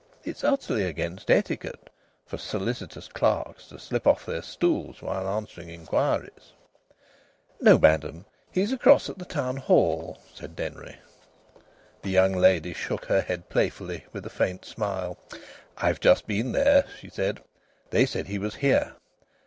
It 0.23 0.37
is 0.37 0.43
utterly 0.43 0.83
against 0.83 1.29
etiquette 1.29 1.91
for 2.25 2.39
solicitors' 2.39 3.07
clerks 3.07 3.67
to 3.67 3.77
slip 3.77 4.07
off 4.07 4.25
their 4.25 4.41
stools 4.41 4.99
while 4.99 5.29
answering 5.29 5.69
inquiries.) 5.69 6.53
"No, 7.59 7.77
madam; 7.77 8.25
he's 8.51 8.73
across 8.73 9.11
at 9.11 9.19
the 9.19 9.25
Town 9.25 9.57
Hall," 9.57 10.17
said 10.33 10.55
Denry. 10.55 10.95
The 12.01 12.09
young 12.09 12.33
lady 12.33 12.73
shook 12.73 13.05
her 13.05 13.21
head 13.21 13.47
playfully, 13.47 14.03
with 14.11 14.25
a 14.25 14.31
faint 14.31 14.65
smile. 14.65 15.19
"I've 15.77 15.99
just 15.99 16.25
been 16.25 16.51
there," 16.51 16.85
she 16.99 17.09
said. 17.11 17.39
"They 17.91 18.07
said 18.07 18.25
he 18.25 18.39
was 18.39 18.55
here." 18.55 18.95